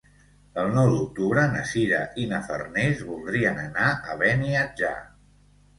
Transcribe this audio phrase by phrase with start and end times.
[0.61, 4.97] El nou d'octubre na Sira i na Farners voldrien anar a Beniatjar.